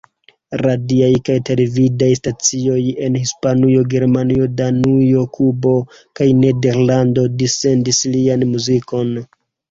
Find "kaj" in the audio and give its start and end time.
1.25-1.33, 6.21-6.27